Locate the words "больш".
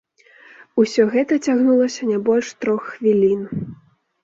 2.31-2.47